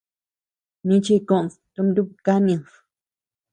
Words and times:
Nichi 0.87 1.15
koʼöd 1.27 1.51
tum 1.73 1.87
nub 1.95 2.09
kanid. 2.25 2.63